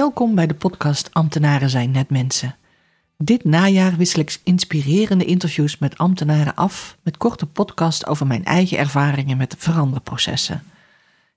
[0.00, 2.56] Welkom bij de podcast Ambtenaren zijn net mensen.
[3.16, 8.78] Dit najaar wissel ik inspirerende interviews met ambtenaren af met korte podcasts over mijn eigen
[8.78, 10.62] ervaringen met veranderprocessen.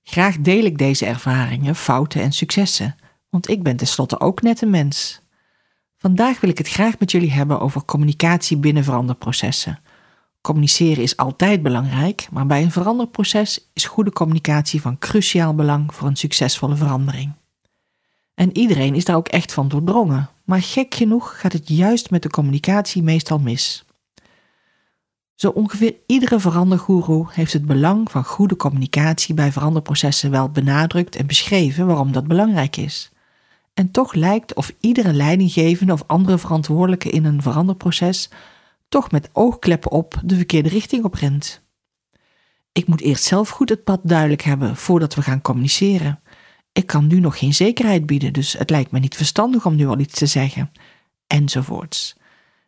[0.04, 2.96] Graag deel ik deze ervaringen, fouten en successen,
[3.30, 5.22] want ik ben tenslotte ook net een mens.
[5.98, 9.80] Vandaag wil ik het graag met jullie hebben over communicatie binnen veranderprocessen.
[10.42, 16.08] Communiceren is altijd belangrijk, maar bij een veranderproces is goede communicatie van cruciaal belang voor
[16.08, 17.34] een succesvolle verandering.
[18.44, 20.30] En iedereen is daar ook echt van doordrongen.
[20.44, 23.86] Maar gek genoeg gaat het juist met de communicatie meestal mis.
[25.36, 31.28] Zo ongeveer iedere verandergoeroe heeft het belang van goede communicatie bij veranderprocessen wel benadrukt en
[31.28, 33.12] beschreven waarom dat belangrijk is.
[33.74, 38.30] En toch lijkt of iedere leidinggevende of andere verantwoordelijke in een veranderproces
[38.90, 41.62] toch met oogkleppen op de verkeerde richting op rent.
[42.72, 46.23] Ik moet eerst zelf goed het pad duidelijk hebben voordat we gaan communiceren
[46.74, 49.88] ik kan nu nog geen zekerheid bieden, dus het lijkt me niet verstandig om nu
[49.88, 50.72] al iets te zeggen.
[51.28, 52.16] Enzovoorts.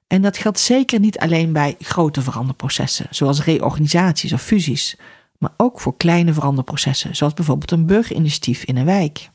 [0.08, 4.98] En dat geldt zeker niet alleen bij grote veranderprocessen, zoals reorganisaties of fusies,
[5.38, 9.30] maar ook voor kleine veranderprocessen, zoals bijvoorbeeld een burgerinitiatief in een wijk.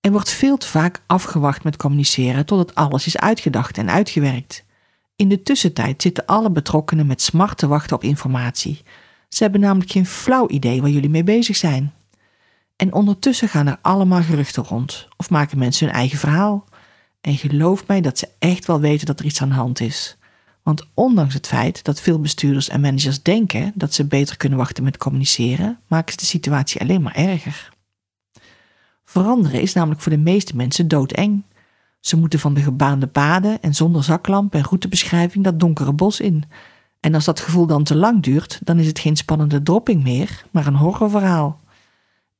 [0.00, 4.64] Er wordt veel te vaak afgewacht met communiceren totdat alles is uitgedacht en uitgewerkt.
[5.16, 8.82] In de tussentijd zitten alle betrokkenen met smart te wachten op informatie.
[9.28, 11.92] Ze hebben namelijk geen flauw idee waar jullie mee bezig zijn.
[12.82, 16.64] En ondertussen gaan er allemaal geruchten rond of maken mensen hun eigen verhaal.
[17.20, 20.16] En geloof mij dat ze echt wel weten dat er iets aan de hand is.
[20.62, 24.84] Want ondanks het feit dat veel bestuurders en managers denken dat ze beter kunnen wachten
[24.84, 27.70] met communiceren, maken ze de situatie alleen maar erger.
[29.04, 31.42] Veranderen is namelijk voor de meeste mensen doodeng.
[32.00, 36.44] Ze moeten van de gebaande paden en zonder zaklamp en routebeschrijving dat donkere bos in.
[37.00, 40.44] En als dat gevoel dan te lang duurt, dan is het geen spannende dropping meer,
[40.50, 41.60] maar een horrorverhaal.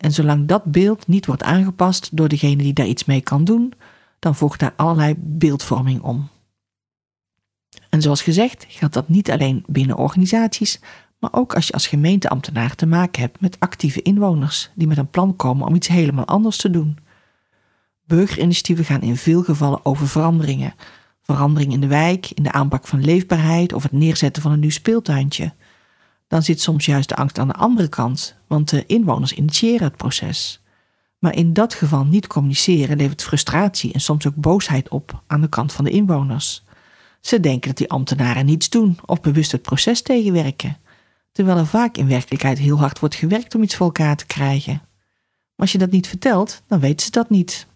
[0.02, 3.72] En zolang dat beeld niet wordt aangepast door degene die daar iets mee kan doen,
[4.18, 6.28] dan volgt daar allerlei beeldvorming om.
[7.88, 10.80] En zoals gezegd geldt dat niet alleen binnen organisaties,
[11.18, 15.10] maar ook als je als gemeenteambtenaar te maken hebt met actieve inwoners die met een
[15.10, 16.98] plan komen om iets helemaal anders te doen.
[18.06, 20.74] Burgerinitiatieven gaan in veel gevallen over veranderingen.
[21.22, 24.70] Verandering in de wijk, in de aanpak van leefbaarheid of het neerzetten van een nieuw
[24.70, 25.52] speeltuintje
[26.32, 29.96] dan zit soms juist de angst aan de andere kant, want de inwoners initiëren het
[29.96, 30.62] proces.
[31.18, 35.48] Maar in dat geval niet communiceren levert frustratie en soms ook boosheid op aan de
[35.48, 36.62] kant van de inwoners.
[37.20, 40.78] Ze denken dat die ambtenaren niets doen of bewust het proces tegenwerken,
[41.32, 44.72] terwijl er vaak in werkelijkheid heel hard wordt gewerkt om iets voor elkaar te krijgen.
[44.72, 47.66] Maar als je dat niet vertelt, dan weten ze dat niet.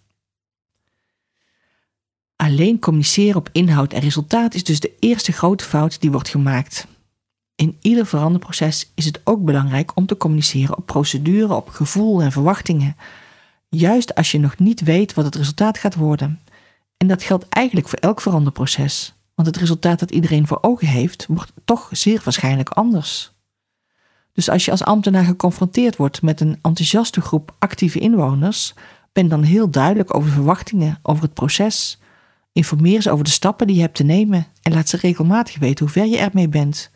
[2.37, 6.87] Alleen communiceren op inhoud en resultaat is dus de eerste grote fout die wordt gemaakt.
[7.57, 12.33] In ieder veranderproces is het ook belangrijk om te communiceren op procedure, op gevoel en
[12.33, 12.97] verwachtingen.
[13.69, 16.41] Juist als je nog niet weet wat het resultaat gaat worden.
[16.97, 21.27] En dat geldt eigenlijk voor elk veranderproces, want het resultaat dat iedereen voor ogen heeft,
[21.29, 23.33] wordt toch zeer waarschijnlijk anders.
[24.33, 28.75] Dus als je als ambtenaar geconfronteerd wordt met een enthousiaste groep actieve inwoners,
[29.13, 31.99] ben dan heel duidelijk over verwachtingen, over het proces.
[32.53, 35.85] Informeer ze over de stappen die je hebt te nemen en laat ze regelmatig weten
[35.85, 36.91] hoe ver je ermee bent.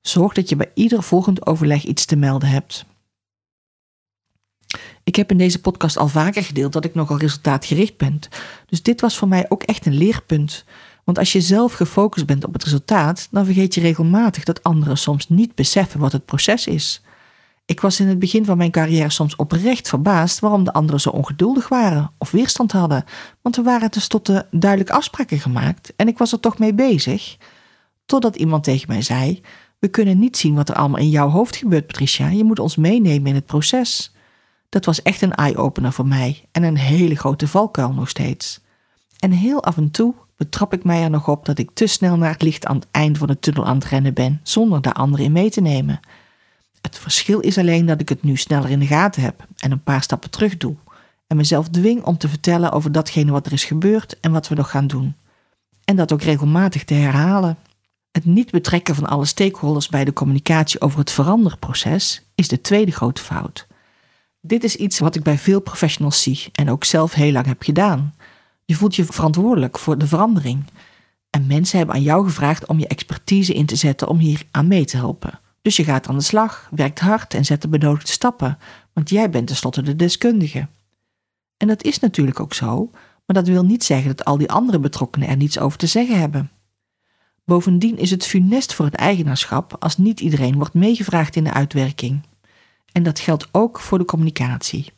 [0.00, 2.84] Zorg dat je bij ieder volgend overleg iets te melden hebt.
[5.04, 8.18] Ik heb in deze podcast al vaker gedeeld dat ik nogal resultaatgericht ben.
[8.66, 10.64] Dus dit was voor mij ook echt een leerpunt.
[11.04, 14.98] Want als je zelf gefocust bent op het resultaat, dan vergeet je regelmatig dat anderen
[14.98, 17.02] soms niet beseffen wat het proces is.
[17.68, 21.10] Ik was in het begin van mijn carrière soms oprecht verbaasd waarom de anderen zo
[21.10, 23.04] ongeduldig waren of weerstand hadden.
[23.42, 27.36] Want er waren tenslotte duidelijke afspraken gemaakt en ik was er toch mee bezig.
[28.06, 29.42] Totdat iemand tegen mij zei:
[29.78, 32.28] we kunnen niet zien wat er allemaal in jouw hoofd gebeurt, Patricia.
[32.28, 34.12] Je moet ons meenemen in het proces.
[34.68, 38.60] Dat was echt een eye-opener voor mij en een hele grote valkuil nog steeds.
[39.18, 42.16] En heel af en toe betrap ik mij er nog op dat ik te snel
[42.16, 44.92] naar het licht aan het eind van de tunnel aan het rennen ben, zonder daar
[44.92, 46.00] anderen in mee te nemen.
[46.80, 49.82] Het verschil is alleen dat ik het nu sneller in de gaten heb en een
[49.82, 50.76] paar stappen terug doe
[51.26, 54.54] en mezelf dwing om te vertellen over datgene wat er is gebeurd en wat we
[54.54, 55.14] nog gaan doen.
[55.84, 57.56] en dat ook regelmatig te herhalen.
[58.10, 62.92] Het niet betrekken van alle stakeholders bij de communicatie over het veranderproces is de tweede
[62.92, 63.66] grote fout.
[64.40, 67.62] Dit is iets wat ik bij veel professionals zie en ook zelf heel lang heb
[67.62, 68.14] gedaan.
[68.64, 70.64] Je voelt je verantwoordelijk voor de verandering.
[71.30, 74.68] En mensen hebben aan jou gevraagd om je expertise in te zetten om hier aan
[74.68, 75.40] mee te helpen.
[75.62, 78.58] Dus je gaat aan de slag, werkt hard en zet de benodigde stappen,
[78.92, 80.68] want jij bent tenslotte de deskundige.
[81.56, 82.90] En dat is natuurlijk ook zo,
[83.26, 86.18] maar dat wil niet zeggen dat al die andere betrokkenen er niets over te zeggen
[86.18, 86.50] hebben.
[87.48, 92.22] Bovendien is het funest voor het eigenaarschap als niet iedereen wordt meegevraagd in de uitwerking.
[92.92, 94.92] En dat geldt ook voor de communicatie.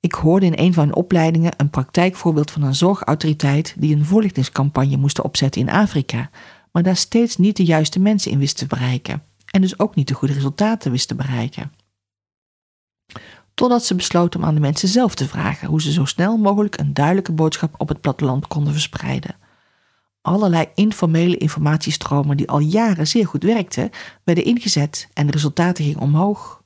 [0.00, 4.96] Ik hoorde in een van mijn opleidingen een praktijkvoorbeeld van een zorgautoriteit die een voorlichtingscampagne
[4.96, 6.30] moest opzetten in Afrika,
[6.72, 10.08] maar daar steeds niet de juiste mensen in wist te bereiken en dus ook niet
[10.08, 11.72] de goede resultaten wist te bereiken.
[13.54, 16.78] Totdat ze besloten om aan de mensen zelf te vragen hoe ze zo snel mogelijk
[16.78, 19.42] een duidelijke boodschap op het platteland konden verspreiden.
[20.26, 23.90] Allerlei informele informatiestromen die al jaren zeer goed werkten,
[24.22, 26.62] werden ingezet en de resultaten gingen omhoog.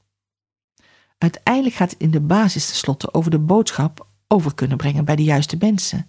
[1.18, 5.22] Uiteindelijk gaat het in de basis tenslotte over de boodschap over kunnen brengen bij de
[5.22, 6.06] juiste mensen.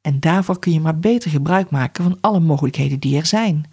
[0.00, 3.70] En daarvoor kun je maar beter gebruik maken van alle mogelijkheden die er zijn,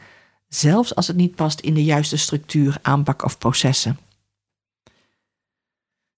[0.48, 4.00] zelfs als het niet past in de juiste structuur, aanpak of processen.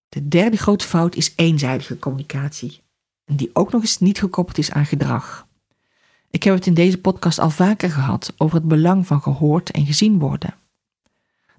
[0.09, 2.81] De derde grote fout is eenzijdige communicatie,
[3.25, 5.47] die ook nog eens niet gekoppeld is aan gedrag.
[6.31, 9.85] Ik heb het in deze podcast al vaker gehad over het belang van gehoord en
[9.85, 10.53] gezien worden.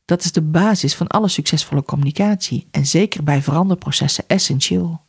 [0.05, 5.00] Dat is de basis van alle succesvolle communicatie en zeker bij veranderprocessen essentieel.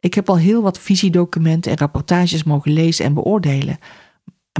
[0.00, 3.78] Ik heb al heel wat visiedocumenten en rapportages mogen lezen en beoordelen,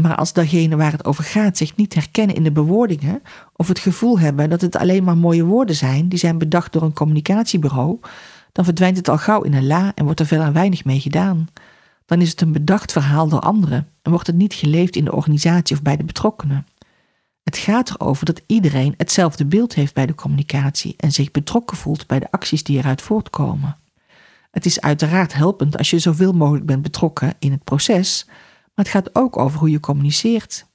[0.00, 3.22] maar als degene waar het over gaat zich niet herkennen in de bewoordingen
[3.56, 6.82] of het gevoel hebben dat het alleen maar mooie woorden zijn die zijn bedacht door
[6.82, 7.98] een communicatiebureau,
[8.52, 11.48] dan verdwijnt het al gauw in een la en wordt er veel weinig mee gedaan.
[12.06, 15.12] Dan is het een bedacht verhaal door anderen en wordt het niet geleefd in de
[15.15, 16.67] organisatie of bij de betrokkenen.
[17.43, 22.06] Het gaat erover dat iedereen hetzelfde beeld heeft bij de communicatie en zich betrokken voelt
[22.06, 23.77] bij de acties die eruit voortkomen.
[24.51, 28.89] Het is uiteraard helpend als je zoveel mogelijk bent betrokken in het proces, maar het
[28.89, 30.67] gaat ook over hoe je communiceert.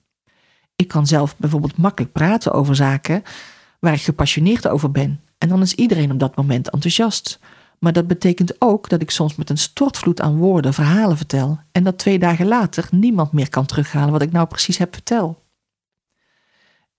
[0.75, 3.23] Ik kan zelf bijvoorbeeld makkelijk praten over zaken
[3.79, 7.39] waar ik gepassioneerd over ben en dan is iedereen op dat moment enthousiast.
[7.79, 11.83] Maar dat betekent ook dat ik soms met een stortvloed aan woorden verhalen vertel en
[11.83, 15.37] dat twee dagen later niemand meer kan terughalen wat ik nou precies heb verteld.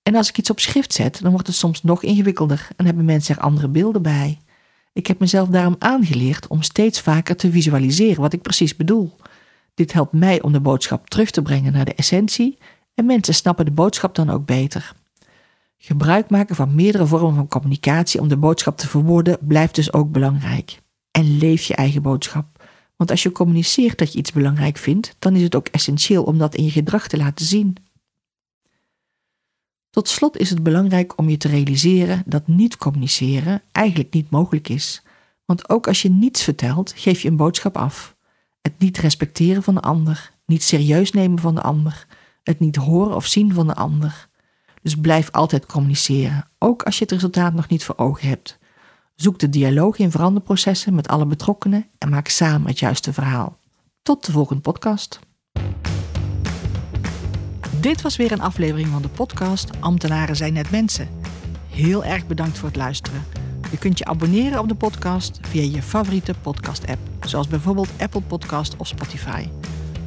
[0.03, 3.05] En als ik iets op schrift zet, dan wordt het soms nog ingewikkelder en hebben
[3.05, 4.38] mensen er andere beelden bij.
[4.93, 9.17] Ik heb mezelf daarom aangeleerd om steeds vaker te visualiseren wat ik precies bedoel.
[9.75, 12.59] Dit helpt mij om de boodschap terug te brengen naar de essentie
[12.94, 14.94] en mensen snappen de boodschap dan ook beter.
[15.82, 20.12] Gebruik maken van meerdere vormen van communicatie om de boodschap te verwoorden blijft dus ook
[20.12, 20.81] belangrijk.
[21.11, 22.65] En leef je eigen boodschap.
[22.97, 26.38] Want als je communiceert dat je iets belangrijk vindt, dan is het ook essentieel om
[26.38, 27.77] dat in je gedrag te laten zien.
[29.91, 34.69] Tot slot is het belangrijk om je te realiseren dat niet communiceren eigenlijk niet mogelijk
[34.69, 35.03] is.
[35.44, 38.17] Want ook als je niets vertelt, geef je een boodschap af.
[38.61, 42.06] Het niet respecteren van de ander, niet serieus nemen van de ander,
[42.43, 44.29] het niet horen of zien van de ander.
[44.82, 48.59] Dus blijf altijd communiceren, ook als je het resultaat nog niet voor ogen hebt.
[49.15, 53.59] Zoek de dialoog in veranderprocessen met alle betrokkenen en maak samen het juiste verhaal.
[54.03, 55.19] Tot de volgende podcast.
[57.81, 61.08] Dit was weer een aflevering van de podcast Ambtenaren zijn net mensen.
[61.69, 63.25] Heel erg bedankt voor het luisteren.
[63.70, 68.77] Je kunt je abonneren op de podcast via je favoriete podcast-app, zoals bijvoorbeeld Apple Podcast
[68.77, 69.49] of Spotify.